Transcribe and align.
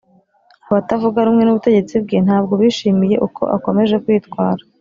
abatavuga 0.69 1.25
rumwe 1.25 1.43
n’ubutegetsi 1.43 1.93
bwe 2.03 2.17
ntabwo 2.25 2.53
bishimiye 2.61 3.15
uko 3.27 3.41
akomeje 3.55 3.95
kwitwara 4.03 4.61